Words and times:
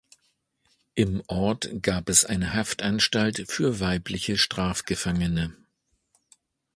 Im 0.95 1.21
Ort 1.27 1.69
gab 1.83 2.09
es 2.09 2.25
eine 2.25 2.55
Haftanstalt 2.55 3.45
für 3.51 3.79
weibliche 3.79 4.35
Strafgefangene. 4.39 5.55